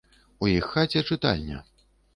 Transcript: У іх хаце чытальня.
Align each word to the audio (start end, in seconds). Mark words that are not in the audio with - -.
У 0.45 0.49
іх 0.53 0.65
хаце 0.73 1.05
чытальня. 1.11 1.65